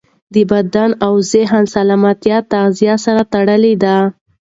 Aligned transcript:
د 0.33 0.35
بدن 0.51 0.89
او 1.05 1.13
ذهن 1.31 1.63
سالمیت 1.73 2.19
د 2.43 2.47
تغذیې 2.53 2.95
سره 3.05 3.21
تړلی 3.33 3.73
دی. 3.83 3.97